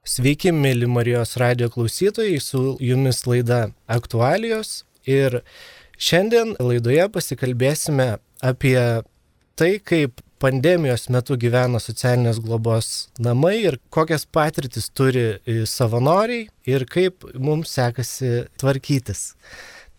[0.00, 5.42] Sveiki, mėly Marijos radio klausytojai, su jumis laida aktualijos ir
[6.00, 8.06] šiandien laidoje pasikalbėsime
[8.40, 8.78] apie
[9.60, 15.36] tai, kaip pandemijos metu gyvena socialinės globos namai ir kokias patirtis turi
[15.68, 19.34] savanoriai ir kaip mums sekasi tvarkytis.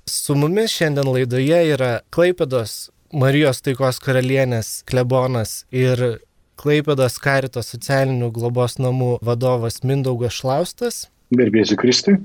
[0.09, 6.23] Su mumis šiandien laidoje yra Klaipedos Marijos taikos karalienės klebonas ir
[6.61, 11.07] Klaipėdos karito socialinių globos namų vadovas Mindaugas Šlaustas.
[11.33, 12.19] Gerbėsiu Kristui.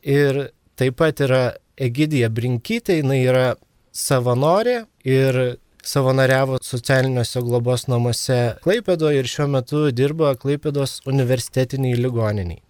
[0.00, 0.48] Ir
[0.80, 1.42] taip pat yra
[1.76, 3.44] Egidija Brinkytė, jinai yra
[3.92, 12.62] savanorė ir savanoriavo socialiniuose globos namuose Klaipėdoje ir šiuo metu dirba Klaipėdos universitetiniai ligoniniai.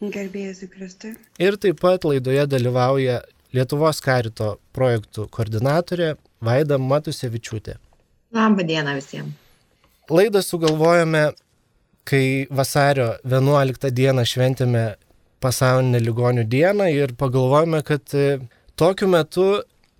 [0.00, 1.16] Gerbėsiu Kristui.
[1.40, 3.22] Ir taip pat laidoje dalyvauja
[3.56, 7.76] Lietuvos karito projektų koordinatorė Vaida Matusevičiūtė.
[8.36, 9.45] Labą dieną visiems.
[10.10, 11.32] Laidą sugalvojome,
[12.06, 14.84] kai vasario 11 dieną šventėme
[15.42, 18.38] pasaulinę ligonių dieną ir pagalvojome, kad e,
[18.78, 19.48] tokiu metu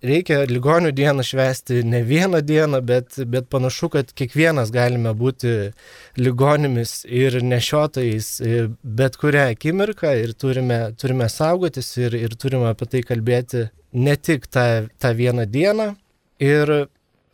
[0.07, 5.73] reikia ligonių dieną švesti ne vieną dieną, bet, bet panašu, kad kiekvienas galime būti
[6.15, 12.87] ligonimis ir nešiotojais e, bet kurią akimirką ir turime, turime saugotis ir, ir turime apie
[12.95, 15.95] tai kalbėti ne tik tą, tą vieną dieną.
[16.39, 16.87] Ir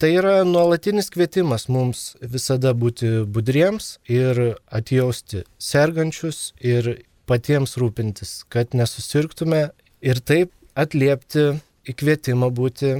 [0.03, 1.99] Tai yra nuolatinis kvietimas mums
[2.31, 4.35] visada būti budriems ir
[4.67, 6.89] atjausti sergančius ir
[7.23, 9.61] patiems rūpintis, kad nesusirgtume
[10.03, 11.45] ir taip atliepti
[11.87, 12.91] įkvietimą būti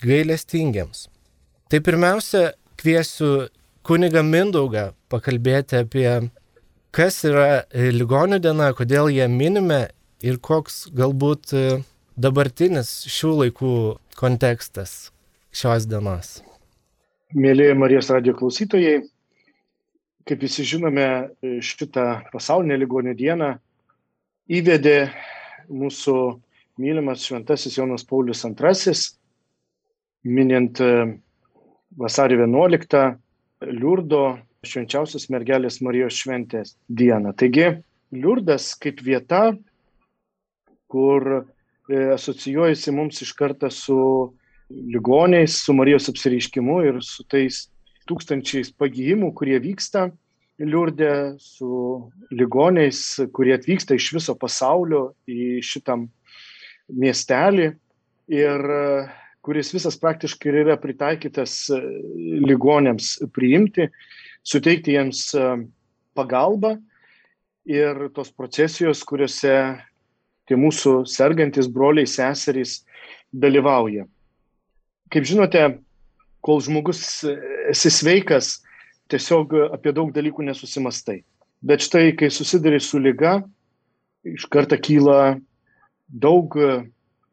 [0.00, 1.10] gailestingiams.
[1.68, 3.50] Tai pirmiausia, kviesiu
[3.84, 6.08] kunigą Mindaugą pakalbėti apie,
[6.88, 7.66] kas yra
[8.00, 9.90] ligonių diena, kodėl ją minime
[10.24, 11.52] ir koks galbūt
[12.16, 13.78] dabartinis šių laikų
[14.16, 15.10] kontekstas
[15.52, 16.40] šios dienos.
[17.34, 19.00] Mėlyje Marijos radio klausytojai,
[20.26, 21.06] kaip visi žinome,
[21.42, 23.50] šitą pasaulinę ligonių dieną
[24.50, 25.10] įvedė
[25.70, 26.16] mūsų
[26.80, 28.94] mylimas šventasis Jonas Paulius II,
[30.24, 30.90] minint e,
[31.96, 33.04] vasario 11
[33.70, 34.24] Liurdo
[34.66, 37.34] švenčiausios mergelės Marijos šventės dieną.
[37.38, 37.80] Taigi,
[38.10, 39.54] Liurdas kaip vieta,
[40.90, 41.42] kur e,
[42.16, 44.00] asocijuojasi mums iš karto su
[44.70, 47.66] ligoniais, su Marijos apsireiškimu ir su tais
[48.10, 50.08] tūkstančiais pagyjimų, kurie vyksta
[50.60, 53.00] Liurdė, su ligoniais,
[53.32, 56.04] kurie atvyksta iš viso pasaulio į šitam
[56.90, 57.70] miestelį
[58.28, 58.66] ir
[59.40, 61.70] kuris visas praktiškai yra pritaikytas
[62.44, 63.88] ligonėms priimti,
[64.44, 65.30] suteikti jiems
[66.18, 66.76] pagalbą.
[67.70, 69.56] Ir tos procesijos, kuriuose
[70.48, 72.80] tie mūsų sergantis broliai, seserys
[73.32, 74.04] dalyvauja
[75.10, 75.64] kaip žinote,
[76.44, 77.22] kol žmogus
[77.70, 78.60] esi sveikas,
[79.10, 81.20] tiesiog apie daug dalykų nesusimastai.
[81.60, 83.40] Bet štai, kai susidari su lyga,
[84.24, 85.36] iš karto kyla
[86.08, 86.56] daug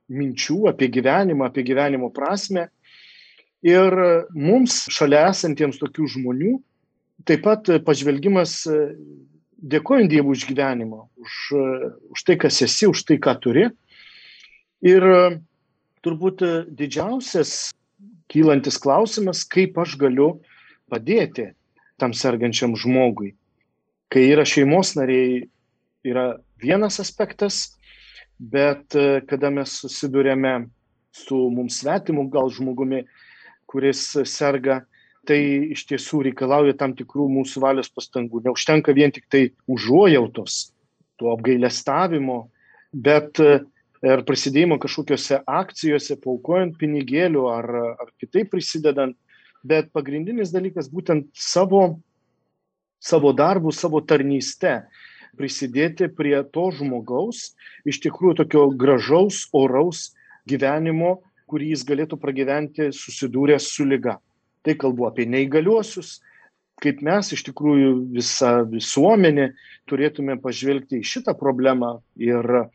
[0.08, 2.68] minčių apie gyvenimą, apie gyvenimo prasme.
[3.66, 3.94] Ir
[4.36, 6.54] mums šalia esantiems tokių žmonių,
[7.28, 8.62] taip pat pažvelgimas
[9.58, 11.34] dėkojant Dievui už gyvenimą, už,
[12.14, 13.66] už tai, kas esi, už tai, ką turi.
[14.86, 15.04] Ir
[16.07, 17.73] turbūt didžiausias
[18.31, 20.38] kylantis klausimas, kaip aš galiu
[20.88, 21.51] padėti
[22.00, 23.34] tam sergančiam žmogui.
[24.07, 25.44] Kai yra šeimos nariai,
[26.07, 27.75] yra vienas aspektas,
[28.40, 28.96] bet
[29.28, 30.69] kada mes susidurėme
[31.12, 33.03] su mums svetimu gal žmogumi,
[33.67, 34.84] kuris serga,
[35.28, 35.40] tai
[35.75, 38.46] iš tiesų reikalauja tam tikrų mūsų valios pastangų.
[38.46, 40.69] Neužtenka vien tik tai užuojautos,
[41.19, 42.46] to apgailestavimo,
[42.94, 43.41] bet
[44.06, 49.18] ar prisidėjimo kažkokiose akcijose, paukojant pinigėlių ar, ar kitaip prisidedant,
[49.66, 52.00] bet pagrindinis dalykas būtent savo,
[53.00, 54.84] savo darbų, savo tarnyste
[55.38, 57.53] prisidėti prie to žmogaus,
[57.85, 60.12] iš tikrųjų tokio gražaus, oraus
[60.50, 64.18] gyvenimo, kurį jis galėtų pragyventi susidūręs su lyga.
[64.66, 66.18] Tai kalbu apie neįgaliuosius,
[66.84, 69.52] kaip mes iš tikrųjų visa visuomenė
[69.90, 72.67] turėtume pažvelgti į šitą problemą ir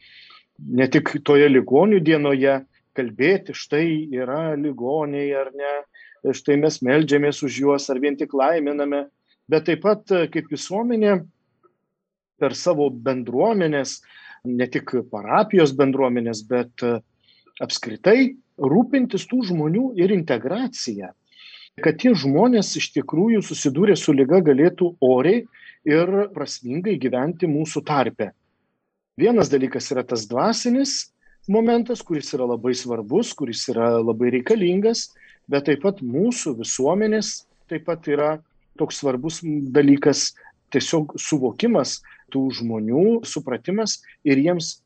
[0.58, 2.60] ne tik toje ligonių dienoje
[2.96, 5.72] kalbėti, štai yra ligoniai ar ne,
[6.34, 9.06] štai mes melžiamės už juos ar vien tik laiminame,
[9.49, 11.22] bet taip pat kaip visuomenė
[12.43, 14.00] per savo bendruomenės,
[14.44, 16.84] ne tik parapijos bendruomenės, bet
[17.62, 21.12] apskritai rūpintis tų žmonių ir integracija,
[21.82, 25.44] kad tie žmonės iš tikrųjų susidūrę su lyga galėtų oriai
[25.88, 28.32] ir prasmingai gyventi mūsų tarpe.
[29.20, 31.12] Vienas dalykas yra tas dvasinis
[31.44, 35.10] momentas, kuris yra labai svarbus, kuris yra labai reikalingas,
[35.52, 38.38] bet taip pat mūsų visuomenės taip pat yra
[38.80, 40.30] toks svarbus dalykas
[40.72, 41.98] tiesiog suvokimas
[42.32, 44.78] tų žmonių supratimas ir jiems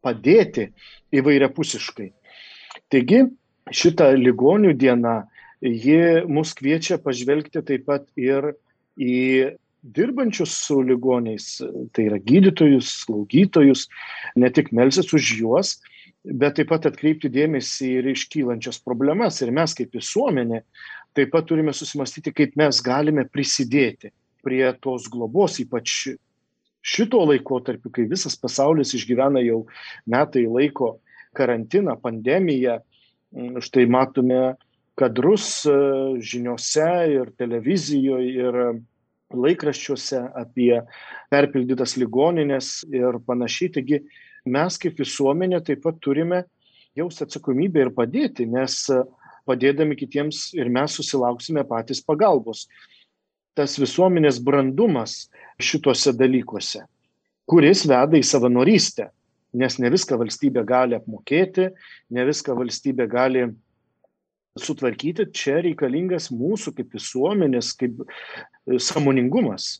[0.00, 0.70] padėti
[1.12, 2.08] įvairiapusiškai.
[2.88, 3.26] Taigi,
[3.68, 5.26] šita ligonių diena,
[5.60, 8.54] ji mus kviečia pažvelgti taip pat ir
[8.96, 9.18] į
[9.82, 11.60] dirbančius su ligoniais,
[11.94, 13.86] tai yra gydytojus, slaugytojus,
[14.36, 15.74] ne tik melsis už juos,
[16.24, 19.40] bet taip pat atkreipti dėmesį ir iškylančias problemas.
[19.40, 20.62] Ir mes kaip visuomenė
[21.16, 24.12] taip pat turime susimastyti, kaip mes galime prisidėti
[24.44, 26.14] prie tos globos, ypač
[26.80, 29.64] šito laiko tarp, kai visas pasaulis išgyvena jau
[30.08, 30.98] metai laiko
[31.36, 32.80] karantiną, pandemiją.
[33.62, 34.56] Štai matome
[34.98, 35.74] kadrus e,
[36.18, 38.56] žiniuose ir televizijoje ir
[39.34, 40.72] laikraščiuose apie
[41.30, 43.72] perpildytas ligoninės ir panašiai.
[43.76, 44.00] Taigi
[44.50, 46.44] mes kaip visuomenė taip pat turime
[46.98, 48.82] jausti atsakomybę ir padėti, nes
[49.48, 52.66] padėdami kitiems ir mes susilauksime patys pagalbos.
[53.58, 55.24] Tas visuomenės brandumas
[55.60, 56.84] šituose dalykuose,
[57.50, 59.08] kuris veda į savanorystę,
[59.58, 61.66] nes ne viską valstybė gali apmokėti,
[62.14, 63.48] ne viską valstybė gali
[64.58, 68.02] sutvarkyti, čia reikalingas mūsų kaip visuomenės, kaip
[68.78, 69.78] samoningumas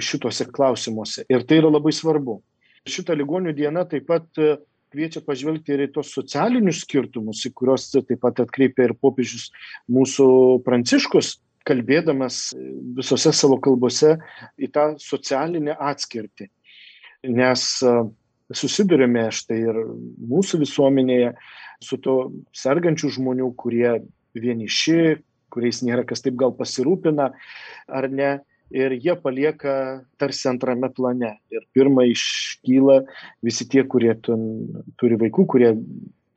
[0.00, 1.24] šituose klausimuose.
[1.30, 2.40] Ir tai yra labai svarbu.
[2.88, 4.56] Šita ligonių diena taip pat e,
[4.92, 9.50] kviečia pažvelgti ir į tos socialinius skirtumus, į kuriuos taip pat atkreipia ir popiežius
[9.92, 10.26] mūsų
[10.66, 11.36] pranciškus,
[11.68, 12.48] kalbėdamas
[12.96, 14.16] visose savo kalbose
[14.58, 16.48] į tą socialinę atskirtį.
[17.30, 17.94] Nes e,
[18.52, 19.82] susidurime štai ir
[20.32, 21.34] mūsų visuomenėje
[21.82, 22.16] su to
[22.56, 24.00] sergančių žmonių, kurie
[24.38, 25.22] vieniši,
[25.52, 27.28] kuriais nėra kas taip gal pasirūpina
[27.92, 28.32] ar ne,
[28.72, 29.74] ir jie palieka
[30.18, 31.36] tarsi antrame plane.
[31.52, 33.02] Ir pirmą iškyla
[33.44, 35.72] visi tie, kurie turi vaikų, kurie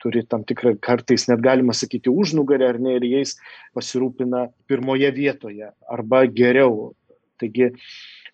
[0.04, 3.34] turi tam tikrą kartais net galima sakyti užnugarį ar ne ir jais
[3.78, 6.94] pasirūpina pirmoje vietoje arba geriau.
[7.42, 7.72] Taigi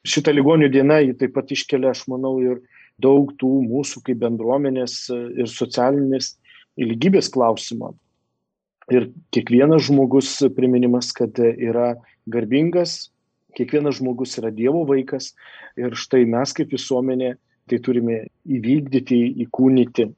[0.04, 2.60] šita ligonių diena jį taip pat iškelia, aš manau, ir
[3.02, 6.36] daug tų mūsų kaip bendruomenės ir socialinės
[6.82, 7.94] lygybės klausimą.
[8.92, 11.94] Ir kiekvienas žmogus priminimas, kad yra
[12.32, 13.12] garbingas,
[13.56, 15.32] kiekvienas žmogus yra Dievo vaikas
[15.80, 17.36] ir štai mes kaip visuomenė
[17.72, 20.10] tai turime įvykdyti, įkūnyti.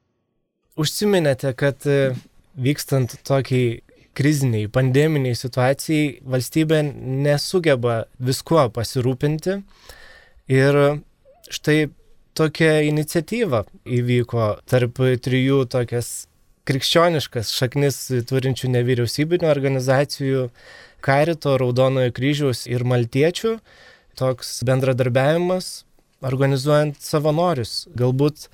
[0.79, 2.15] Užsiminėte, kad e,
[2.57, 3.83] vykstant tokiai
[4.17, 6.81] kriziniai, pandeminiai situacijai valstybė
[7.25, 9.57] nesugeba viskuo pasirūpinti
[10.53, 10.79] ir
[11.53, 11.77] štai
[12.37, 16.13] tokia iniciatyva įvyko tarp trijų tokias
[16.69, 17.97] krikščioniškas šaknis
[18.29, 20.47] turinčių nevyriausybinių organizacijų
[21.03, 23.57] Karito, Raudonojo kryžiaus ir Maltiečių
[24.19, 25.83] toks bendradarbiavimas
[26.23, 27.87] organizuojant savanorius.
[27.99, 28.47] Galbūt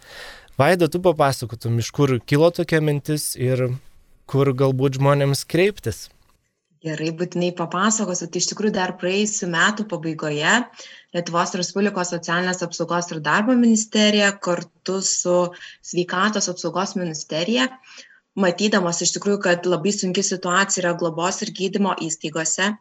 [0.60, 3.70] Vaida, tu papasakotum, iš kur kilo tokia mintis ir
[4.28, 6.08] kur galbūt žmonėms kreiptis.
[6.86, 8.30] Gerai, būtinai papasakosiu.
[8.32, 10.54] Tai iš tikrųjų dar praėjusiu metu pabaigoje
[11.16, 15.40] Lietuvos Respublikos socialinės apsaugos ir darbo ministerija kartu su
[15.92, 17.68] sveikatos apsaugos ministerija
[18.40, 22.72] matydamos iš tikrųjų, kad labai sunki situacija yra globos ir gydymo įstaigose,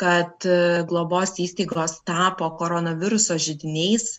[0.00, 4.18] kad e, globos įstaigos tapo koronaviruso žydiniais,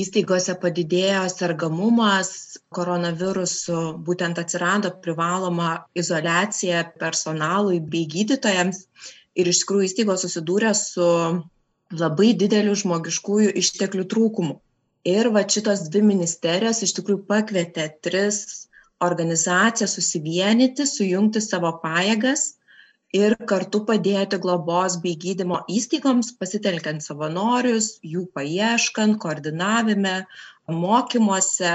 [0.00, 2.32] įstaigose padidėjo sergamumas
[2.76, 8.84] koronavirusu, būtent atsirado privaloma izolacija personalui bei gydytojams
[9.38, 11.08] ir iš tikrųjų įstaigos susidūrė su
[12.02, 14.58] labai dideliu žmogiškųjų išteklių trūkumu.
[15.08, 18.68] Ir va šitos dvi ministerijos iš tikrųjų pakvietė tris
[19.02, 22.52] organizaciją susivienyti, sujungti savo pajėgas
[23.16, 30.14] ir kartu padėti globos bei gydymo įstaigoms, pasitelkiant savanorius, jų paieškant, koordinavime,
[30.68, 31.74] mokymuose,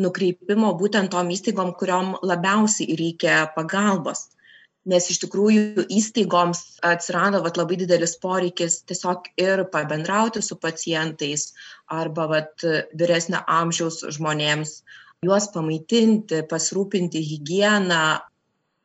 [0.00, 4.28] nukreipimo būtent tom įstaigom, kuriuom labiausiai reikia pagalbos.
[4.88, 11.50] Nes iš tikrųjų įstaigoms atsirado vat, labai didelis poreikis tiesiog ir pabendrauti su pacientais
[11.92, 12.64] arba vat,
[12.96, 14.78] vyresnio amžiaus žmonėms,
[15.26, 18.00] juos pamaitinti, pasirūpinti higieną,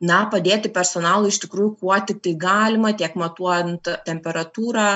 [0.02, 4.88] na, padėti personalui iš tikrųjų kuo tik tai galima, tiek matuojant temperatūrą,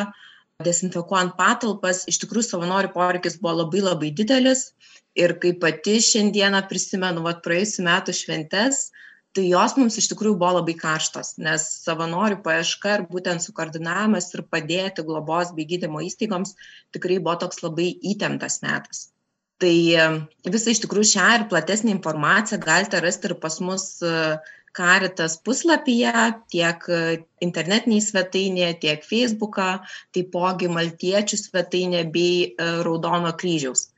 [0.64, 2.04] dezinfekuojant patalpas.
[2.10, 4.72] Iš tikrųjų, savanorių poreikis buvo labai labai didelis
[5.18, 8.88] ir kaip pati šiandieną prisimenu, vad praėjusiu metu šventes,
[9.34, 14.46] tai jos mums iš tikrųjų buvo labai karštos, nes savanorių paieška ir būtent sukoordinavimas ir
[14.50, 16.56] padėti globos bei gydymo įstaigoms
[16.96, 19.08] tikrai buvo toks labai įtemptas metas
[19.62, 19.74] tai
[20.46, 23.86] visą iš tikrųjų šią ir platesnę informaciją galite rasti ir pas mus
[24.76, 26.12] Karitas puslapyje,
[26.52, 27.00] tiek e,
[27.44, 29.68] internetiniai svetainėje, tiek Facebooką,
[30.16, 33.88] taipogi Maltiečių svetainė bei e, Raudono kryžiaus.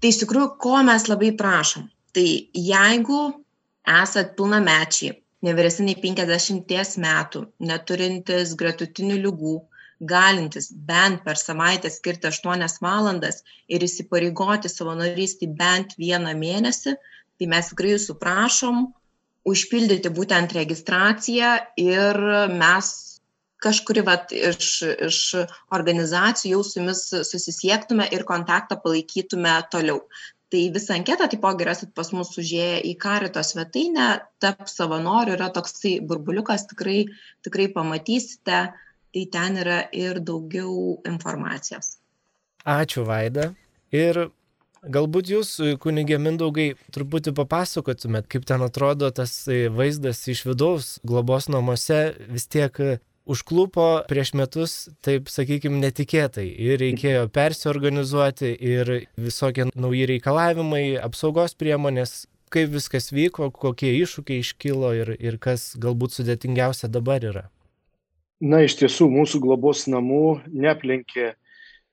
[0.00, 1.88] Tai iš tikrųjų, ko mes labai prašom?
[2.16, 3.22] Tai jeigu
[3.88, 9.56] esat pilnamečiai, nevyresniai 50 metų, neturintis gretutinių lygų,
[10.00, 16.94] galintis bent per savaitę skirti 8 valandas ir įsipareigoti savanorystį bent vieną mėnesį,
[17.38, 18.86] tai mes tikrai jūsų prašom
[19.48, 21.52] užpildyti būtent registraciją
[21.82, 22.18] ir
[22.60, 22.90] mes
[23.62, 24.72] kažkuri vat iš
[25.08, 25.20] iš
[25.74, 30.02] organizacijų jau su jumis susisiektume ir kontaktą palaikytume toliau.
[30.48, 34.06] Tai visą anketą taipogi rasit pas mus užėję į karito svetainę
[34.40, 37.02] tapk savanoriu yra toksai burbuliukas tikrai
[37.44, 38.60] tikrai pamatysite
[39.12, 41.96] tai ten yra ir daugiau informacijos.
[42.64, 43.50] Ačiū vaida.
[43.92, 44.28] Ir
[44.86, 45.50] Galbūt jūs,
[45.82, 49.32] kunigė Mindaugai, truputį papasakotumėt, kaip ten atrodo tas
[49.74, 52.78] vaizdas iš vidaus globos namuose, vis tiek
[53.28, 56.46] užklupo prieš metus, taip sakykime, netikėtai.
[56.46, 62.22] Ir reikėjo persiorganizuoti ir visokie nauji reikalavimai, apsaugos priemonės,
[62.54, 67.44] kaip viskas vyko, kokie iššūkiai iškilo ir, ir kas galbūt sudėtingiausia dabar yra.
[68.38, 71.32] Na, iš tiesų, mūsų globos namų neaplenkė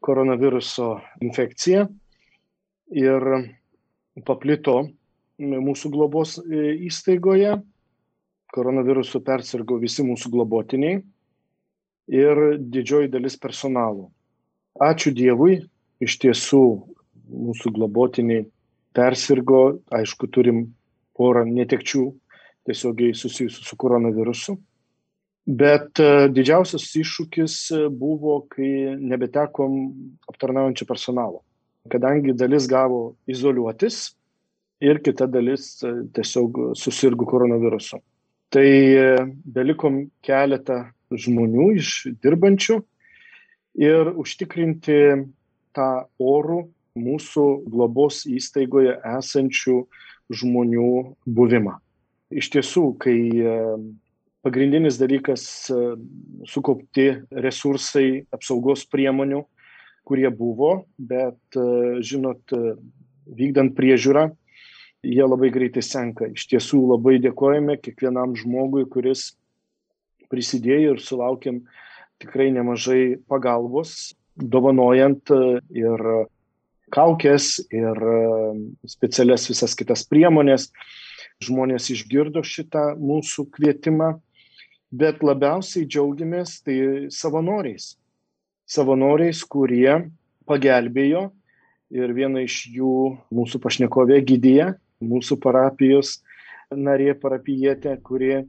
[0.05, 1.87] koronaviruso infekcija
[2.95, 3.25] ir
[4.23, 4.85] paplito
[5.39, 7.57] mūsų globos e, įstaigoje.
[8.55, 11.01] Koronavirusu persirgo visi mūsų globotiniai
[12.15, 14.11] ir didžioji dalis personalo.
[14.79, 15.57] Ačiū Dievui,
[15.99, 16.61] iš tiesų
[17.25, 18.45] mūsų globotiniai
[18.95, 20.69] persirgo, aišku, turim
[21.15, 22.05] porą netekčių
[22.65, 24.55] tiesiogiai susijusių su koronavirusu.
[25.45, 27.57] Bet e, didžiausias iššūkis
[27.91, 29.75] buvo, kai nebetekom
[30.31, 31.43] aptarnaujančio personalo.
[31.91, 34.15] Kadangi dalis gavo izoliuotis
[34.81, 37.99] ir kita dalis e, tiesiog susirgo koronavirusu.
[38.49, 39.07] Tai e,
[39.45, 41.91] belikom keletą žmonių iš
[42.23, 42.79] dirbančių
[43.85, 44.99] ir užtikrinti
[45.75, 46.63] tą orų
[46.97, 49.81] mūsų globos įstaigoje esančių
[50.33, 50.91] žmonių
[51.37, 51.75] buvimą.
[52.33, 53.57] Iš tiesų, kai e,
[54.45, 55.43] pagrindinis dalykas
[56.49, 59.43] sukaupti resursai apsaugos priemonių,
[60.05, 62.53] kurie buvo, bet, e, žinot,
[63.25, 64.29] vykdant priežiūrą,
[65.05, 66.29] jie labai greitai senka.
[66.33, 69.33] Iš tiesų labai dėkojame kiekvienam žmogui, kuris
[70.31, 71.63] prisidėjo ir sulaukėm
[72.21, 75.41] tikrai nemažai pagalbos, dovanojant e,
[75.77, 76.05] ir
[76.95, 78.19] kaukės, ir e,
[78.89, 80.69] specialias visas kitas priemonės.
[81.43, 84.13] Žmonės išgirdo šitą mūsų kvietimą,
[84.95, 86.77] bet labiausiai džiaugiamės tai
[87.11, 87.95] savanoriais.
[88.65, 90.09] Savanoriais, kurie
[90.49, 91.27] pagelbėjo
[91.93, 92.95] ir viena iš jų
[93.33, 94.71] mūsų pašnekovė gydėja,
[95.05, 96.19] mūsų parapijos
[96.73, 98.45] narė parapijietė, kurie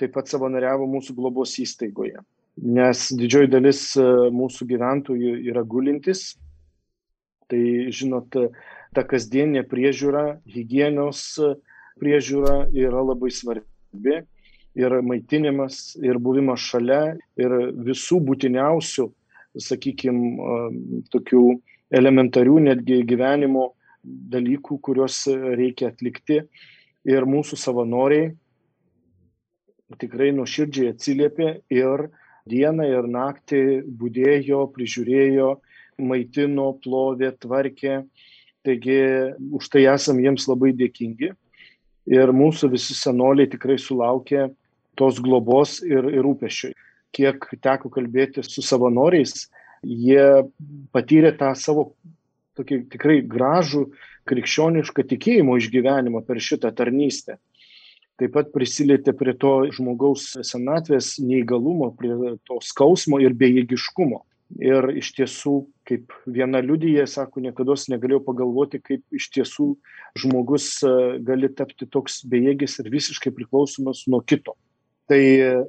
[0.00, 2.22] taip pat savanoriavo mūsų globos įstaigoje.
[2.60, 6.34] Nes didžioji dalis e, mūsų gyventojų yra gulintis.
[7.50, 7.62] Tai,
[7.92, 8.36] žinot,
[8.96, 11.54] ta kasdienė priežiūra, hygienos e,
[12.00, 14.20] priežiūra yra labai svarbi.
[14.78, 17.54] Ir maitinimas, ir buvimas šalia, ir
[17.88, 19.08] visų būtiniausių,
[19.58, 20.50] sakykime,
[21.10, 21.44] tokių
[21.90, 23.70] elementarių netgi gyvenimo
[24.04, 25.24] dalykų, kuriuos
[25.58, 26.44] reikia atlikti.
[27.08, 28.30] Ir mūsų savanoriai
[29.98, 32.06] tikrai nuoširdžiai atsiliepė ir
[32.50, 33.62] dieną ir naktį
[34.00, 35.54] būdėjo, prižiūrėjo,
[36.00, 38.02] maitino, plovė, tvarkė.
[38.64, 39.00] Taigi
[39.56, 41.32] už tai esam jiems labai dėkingi.
[42.10, 44.50] Ir mūsų visi senoliai tikrai sulaukė
[44.98, 46.74] tos globos ir, ir rūpešiai.
[47.16, 49.48] Kiek teko kalbėti su savanoriais,
[49.82, 50.46] jie
[50.94, 51.90] patyrė tą savo
[52.58, 53.86] tokį tikrai gražų
[54.30, 57.40] krikščionišką tikėjimo išgyvenimą per šitą tarnystę
[58.20, 64.20] taip pat prisilietė prie to žmogaus senatvės neįgalumo, prie to skausmo ir bejėgiškumo.
[64.60, 65.52] Ir iš tiesų,
[65.86, 69.68] kaip viena liudyje, sako, niekada negalėjau pagalvoti, kaip iš tiesų
[70.18, 70.90] žmogus e,
[71.22, 74.56] gali tapti toks bejėgis ir visiškai priklausomas nuo kito.
[75.10, 75.22] Tai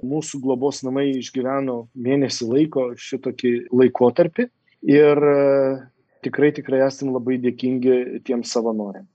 [0.05, 4.45] mūsų globos namai išgyveno mėnesį laiko šitokį laikotarpį
[4.93, 5.39] ir e,
[6.25, 9.07] tikrai, tikrai esame labai dėkingi tiem savanoriam.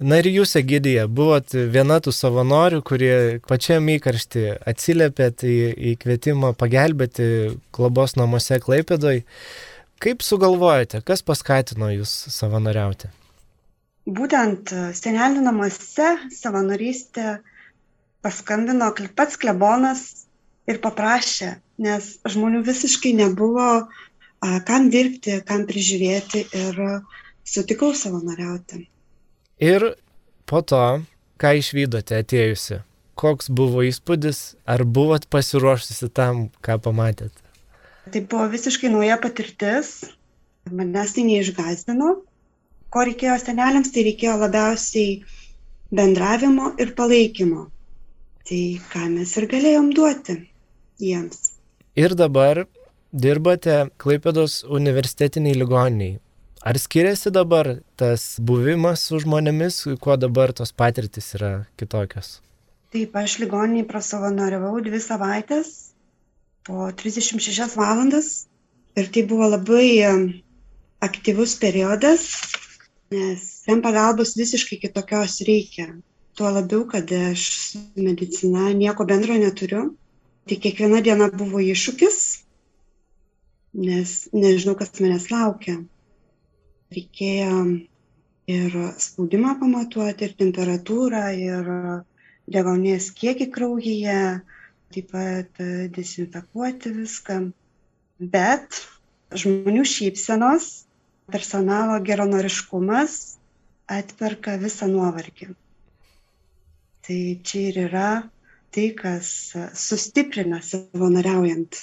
[0.00, 6.54] Na ir jūs, Egidija, buvot viena tų savanorių, kurie pačiam įkaršti atsiliepėt į, į kvietimą
[6.56, 7.26] pagelbėti
[7.76, 9.20] globos namuose Klaipėdoj.
[10.00, 13.12] Kaip sugalvojate, kas paskatino jūs savanoriauti?
[14.08, 17.36] Būtent senelių namuose savanorystė
[18.24, 20.26] paskambino pats klebonas
[20.70, 23.88] ir paprašė, nes žmonių visiškai nebuvo,
[24.68, 26.78] kam dirbti, kam prižiūrėti ir
[27.44, 28.86] sutikau savanoriauti.
[29.60, 29.92] Ir
[30.48, 30.84] po to,
[31.40, 32.80] ką išvydote atėjusi,
[33.20, 37.32] koks buvo įspūdis, ar buvot pasiruošusi tam, ką pamatėt?
[38.10, 39.90] Tai buvo visiškai nauja patirtis,
[40.70, 42.14] manęs tai neišgazdino.
[42.90, 45.20] Ko reikėjo seneliams, tai reikėjo labiausiai
[45.94, 47.68] bendravimo ir palaikymo.
[48.48, 50.36] Tai ką mes ir galėjom duoti
[51.00, 51.52] jiems.
[51.98, 52.64] Ir dabar
[53.12, 56.18] dirbate Klaipėdos universitetiniai ligoniniai.
[56.60, 62.40] Ar skiriasi dabar tas buvimas su žmonėmis, kuo dabar tos patirtis yra kitokios?
[62.92, 65.70] Taip, aš ligoniniai prasavanoriavau dvi savaitės
[66.68, 68.30] po 36 valandas
[68.98, 69.88] ir tai buvo labai
[71.00, 72.26] aktyvus periodas,
[73.14, 75.88] nes ten pagalbos visiškai kitokios reikia.
[76.40, 79.82] Tuo labiau, kad aš su medicina nieko bendro neturiu.
[80.48, 82.16] Tai kiekviena diena buvo iššūkis,
[83.86, 85.74] nes nežinau, kas manęs laukia.
[86.96, 87.58] Reikėjo
[88.54, 91.70] ir spaudimą pamatuoti, ir temperatūrą, ir
[92.56, 94.18] degonės kiekį kraujyje,
[94.96, 95.64] taip pat
[96.00, 97.40] dezinfekuoti viską.
[98.32, 98.80] Bet
[99.44, 100.72] žmonių šypsenos
[101.30, 103.24] personalo geranoriškumas
[104.00, 105.52] atperka visą nuovargį.
[107.10, 108.10] Tai čia ir yra
[108.70, 109.30] tai, kas
[109.74, 111.74] sustiprina savanoriaujant.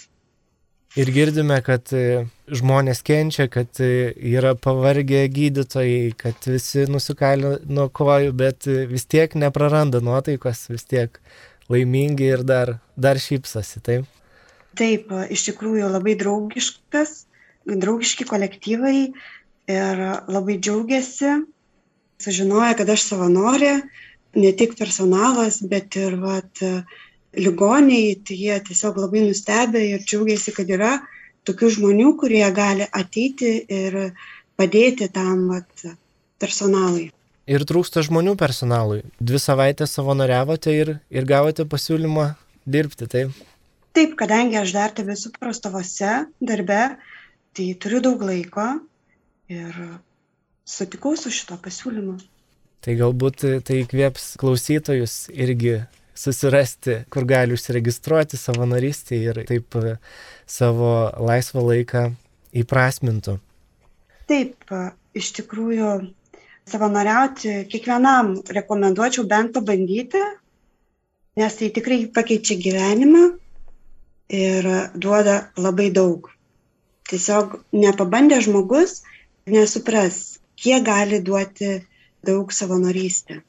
[0.96, 7.90] Ir girdime, kad e, žmonės kenčia, kad e, yra pavargę gydytojai, kad visi nusikalė nuo
[7.92, 11.20] kojų, bet e, vis tiek nepraranda nuotaikos, vis tiek
[11.68, 14.08] laimingi ir dar, dar šypsosi, taip?
[14.80, 17.14] Taip, iš tikrųjų labai draugiškas,
[17.68, 19.12] draugiški kolektyvai,
[19.68, 21.36] ir labai džiaugiasi,
[22.24, 23.74] sužinoja, kad aš savanorė,
[24.38, 26.64] ne tik personalas, bet ir vat,
[27.38, 30.96] ligoniai, tai jie tiesiog labai nustebė ir džiaugiasi, kad yra
[31.48, 34.00] tokių žmonių, kurie gali ateiti ir
[34.58, 35.86] padėti tam vat,
[36.42, 37.10] personalui.
[37.48, 39.04] Ir trūksta žmonių personalui.
[39.24, 42.34] Dvi savaitės savanoriavote ir, ir gavote pasiūlymą
[42.68, 43.38] dirbti, taip?
[43.96, 46.82] Taip, kadangi aš dar tebesu prastovose darbe,
[47.56, 48.68] tai turiu daug laiko
[49.50, 49.78] ir
[50.68, 52.18] sutikau su šito pasiūlymu.
[52.86, 55.80] Tai galbūt tai įkvėps klausytojus irgi
[56.18, 59.76] susirasti, kur gali užsiregistruoti savanorystį ir taip
[60.50, 62.04] savo laisvą laiką
[62.58, 63.38] įprasmintų.
[64.28, 64.74] Taip,
[65.18, 65.92] iš tikrųjų,
[66.68, 70.24] savanoriauti kiekvienam rekomenduočiau bent pabandyti,
[71.38, 73.28] nes tai tikrai pakeičia gyvenimą
[74.34, 76.32] ir duoda labai daug.
[77.08, 79.02] Tiesiog nepabandė žmogus,
[79.48, 81.78] nesupras, kiek gali duoti
[82.26, 83.42] daug savanorystė.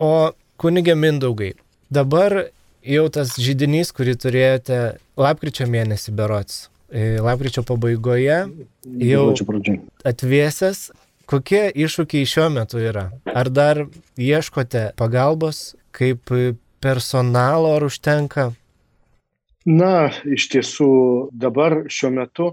[0.00, 1.52] O kunigė Mindaugai,
[1.92, 2.48] dabar
[2.82, 4.80] jau tas žydinys, kurį turėjote
[5.20, 8.38] lapkričio mėnesį berots, e, lapkričio pabaigoje,
[9.06, 9.24] jau
[10.08, 10.90] atvėsęs,
[11.30, 13.10] kokie iššūkiai šiuo metu yra?
[13.26, 13.84] Ar dar
[14.18, 16.32] ieškote pagalbos, kaip
[16.82, 18.50] personalo ar užtenka?
[19.68, 20.92] Na, iš tiesų
[21.30, 22.48] dabar šiuo metu,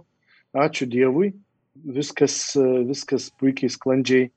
[0.53, 1.31] ačiū Dievui,
[1.73, 2.53] viskas,
[2.85, 4.29] viskas puikiai sklandžiai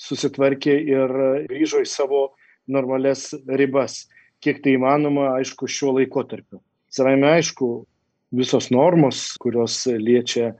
[0.00, 1.12] susitvarkė ir
[1.50, 2.22] grįžo į savo
[2.70, 4.06] normales ribas,
[4.40, 6.60] kiek tai įmanoma, aišku, šiuo laikotarpiu.
[6.90, 7.70] Savame aišku,
[8.34, 10.54] visos normos, kurios liečia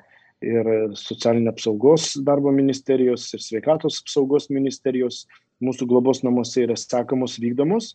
[0.45, 5.25] ir socialinė apsaugos darbo ministerijos, ir sveikatos apsaugos ministerijos,
[5.65, 7.95] mūsų globos namuose yra sekamos vykdomos,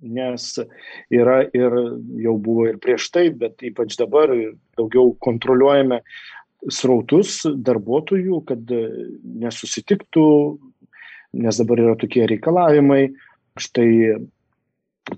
[0.00, 0.46] nes
[1.12, 1.76] yra ir
[2.24, 4.32] jau buvo ir prieš tai, bet ypač dabar
[4.78, 6.00] daugiau kontroliuojame
[6.68, 8.82] srautus darbuotojų, kad e,
[9.44, 10.26] nesusitiktų,
[11.40, 13.08] nes dabar yra tokie reikalavimai.
[13.60, 13.88] Štai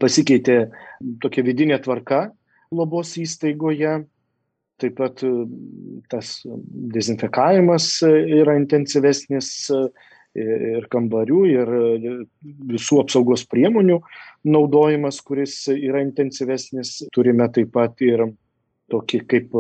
[0.01, 0.57] pasikeitė
[1.23, 2.29] tokia vidinė tvarka
[2.73, 3.99] globos įstaigoje,
[4.81, 5.33] taip pat e,
[6.13, 6.39] tas
[6.95, 9.85] dezinfekavimas yra intensyvesnis e,
[10.39, 11.73] ir kambarių, ir
[12.71, 13.99] visų apsaugos priemonių
[14.49, 17.03] naudojimas, kuris yra intensyvesnis.
[17.13, 18.31] Turime taip pat ir
[18.93, 19.59] tokį kaip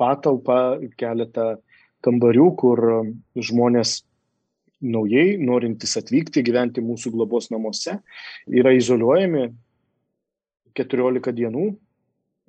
[0.00, 0.58] patalpą,
[0.98, 1.54] keletą
[2.04, 2.82] kambarių, kur
[3.36, 4.02] žmonės
[4.84, 7.96] naujai norintys atvykti gyventi mūsų globos namuose
[8.52, 9.48] yra izoliuojami
[10.76, 11.68] 14 dienų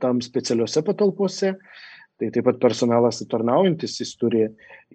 [0.04, 1.56] tam specialiuose patalpose.
[2.16, 4.46] Tai taip pat personalas atarnaujantis, jis turi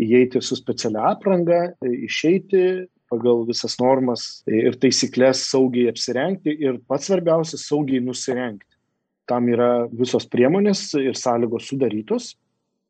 [0.01, 7.67] įeiti su specialia apranga, išeiti pagal visas normas ir taisyklės saugiai apsirengti ir pats svarbiausias
[7.69, 8.71] saugiai nusirengti
[9.31, 12.35] tam yra visos priemonės ir sąlygos sudarytos.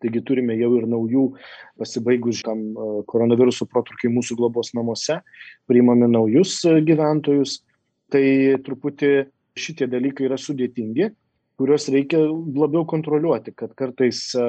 [0.01, 1.27] Taigi turime jau ir naujų
[1.81, 5.19] pasibaigus tam e, koronaviruso protrukiai mūsų globos namuose,
[5.69, 7.61] priimame naujus e, gyventojus.
[8.11, 8.25] Tai
[8.67, 9.11] truputį
[9.61, 11.11] šitie dalykai yra sudėtingi,
[11.61, 14.49] kuriuos reikia labiau kontroliuoti, kad kartais, e,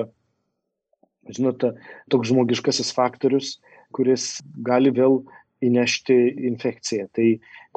[1.35, 1.75] žinote,
[2.09, 3.57] toks žmogiškasis faktorius,
[3.93, 5.19] kuris gali vėl
[5.61, 6.17] įnešti
[6.49, 7.09] infekciją.
[7.13, 7.27] Tai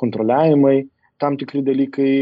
[0.01, 0.87] kontroliavimai,
[1.21, 2.15] tam tikri dalykai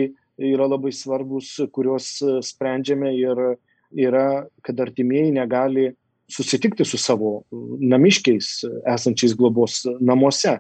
[0.43, 2.09] yra labai svarbus, kuriuos
[2.49, 3.45] sprendžiame ir
[3.99, 5.91] yra, kad artimieji negali
[6.33, 7.43] susitikti su savo
[7.81, 10.59] namiškiais esančiais globos namuose.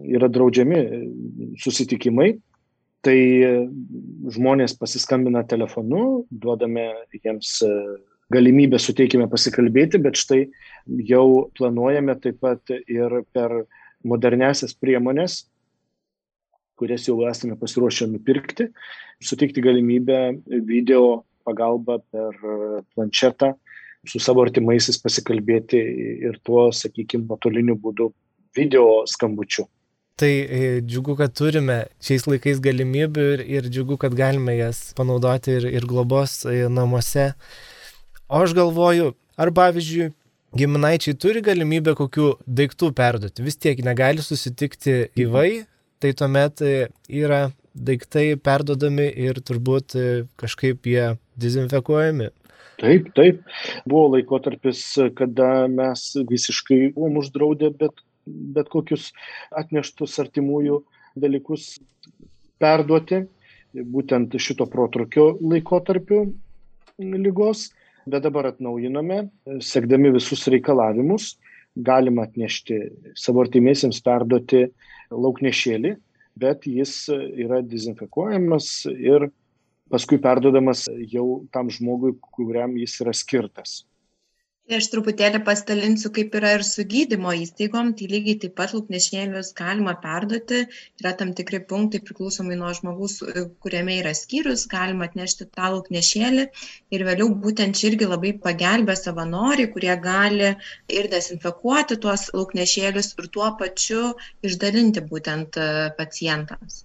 [0.00, 0.84] Yra draudžiami
[1.60, 2.34] susitikimai
[3.00, 3.16] Tai
[4.34, 7.54] žmonės pasiskambina telefonu, duodame jiems
[8.30, 10.42] galimybę, suteikime pasikalbėti, bet štai
[11.08, 13.62] jau planuojame taip pat ir per
[14.04, 15.46] modernesias priemonės,
[16.76, 18.68] kurias jau esame pasiruošę nupirkti,
[19.24, 20.20] suteikti galimybę
[20.68, 22.38] video pagalba per
[22.94, 23.52] planšetą
[24.08, 25.80] su savo artimaisiais pasikalbėti
[26.30, 28.08] ir tuo, sakykime, nuotoliniu būdu
[28.56, 29.66] video skambučiu.
[30.20, 35.54] Tai e, džiugu, kad turime šiais laikais galimybių ir, ir džiugu, kad galime jas panaudoti
[35.56, 37.30] ir, ir globos e, namuose.
[38.28, 40.10] O aš galvoju, ar pavyzdžiui,
[40.60, 45.64] giminaičiai turi galimybę kokių daiktų perduoti, vis tiek negali susitikti gyvai,
[46.02, 46.76] tai tuomet e,
[47.22, 49.94] yra daiktai perdodami ir turbūt
[50.40, 52.30] kažkaip jie dezinfekuojami.
[52.80, 53.42] Taip, taip.
[53.88, 54.84] Buvo laikotarpis,
[55.18, 59.10] kada mes visiškai buvom uždraudę bet bet kokius
[59.56, 60.80] atneštus artimųjų
[61.20, 61.74] dalykus
[62.60, 63.24] perduoti,
[63.74, 66.24] būtent šito protrukio laikotarpiu
[67.00, 67.70] lygos,
[68.10, 69.22] bet dabar atnaujiname,
[69.64, 71.34] sekdami visus reikalavimus,
[71.76, 72.80] galima atnešti
[73.18, 74.66] savo artimiesiems perduoti
[75.10, 75.94] lauknešėlį,
[76.40, 79.30] bet jis yra dezinfekuojamas ir
[79.92, 83.80] paskui perdodamas jau tam žmogui, kuriam jis yra skirtas.
[84.70, 89.48] Tai aš truputėlį pasidalinsiu, kaip yra ir su gydymo įstaigom, tai lygiai taip pat lūpnešėlius
[89.60, 90.60] galima perduoti,
[91.02, 93.16] yra tam tikri punktai priklausomai nuo žmogus,
[93.64, 96.44] kuriame yra skyrius, galima atnešti tą lūpnešėlį
[96.94, 100.52] ir vėliau būtent čia irgi labai pagelbė savanoriai, kurie gali
[101.00, 104.04] ir dezinfekuoti tuos lūpnešėlius ir tuo pačiu
[104.52, 106.84] išdalinti būtent e, pacientams.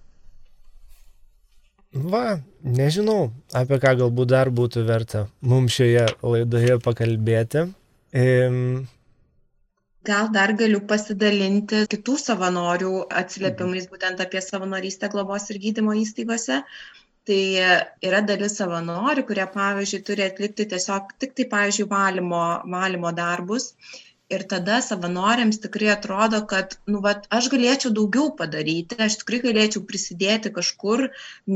[1.96, 2.38] Va,
[2.78, 7.62] nežinau, apie ką galbūt dar būtų verta mums šioje laidoje pakalbėti.
[8.12, 8.84] Ehm...
[10.06, 16.60] Gal dar galiu pasidalinti kitų savanorių atsiliepimais būtent apie savanorystę globos ir gydymo įstaigose.
[17.26, 17.40] Tai
[18.06, 22.42] yra dalis savanorių, kurie, pavyzdžiui, turi atlikti tiesiog tik tai, pavyzdžiui, valymo,
[22.76, 23.72] valymo darbus
[24.34, 29.84] ir tada savanoriams tikrai atrodo kad nu vat aš galėčiau daugiau padaryti aš tikrai galėčiau
[29.90, 31.04] prisidėti kažkur